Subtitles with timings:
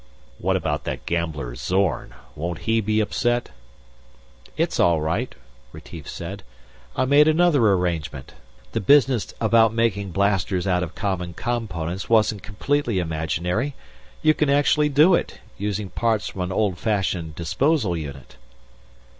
[0.39, 2.15] "What about that gambler, Zorn?
[2.35, 3.51] Won't he be upset?"
[4.57, 5.35] "It's all right,"
[5.71, 6.41] Retief said,
[6.95, 8.33] "I made another arrangement.
[8.71, 13.75] The business about making blasters out of common components wasn't completely imaginary.
[14.23, 18.37] You can actually do it, using parts from an old fashioned disposal unit."